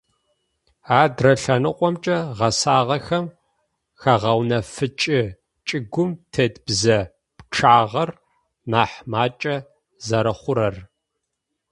Адрэ 1.01 1.33
лъэныкъомкӏэ- 1.41 2.17
гъэсагъэхэм 2.37 3.25
хагъэунэфыкӏы 4.01 5.21
чӏыгум 5.67 6.11
тет 6.33 6.53
бзэ 6.65 6.99
пчъагъэр 7.37 8.09
нахь 8.71 8.97
макӏэ 9.11 9.55
зэрэхъурэр. 10.05 10.75